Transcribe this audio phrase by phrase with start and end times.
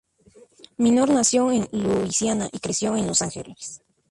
[0.79, 3.83] Minor nació en Luisiana y creció en Los Ángeles.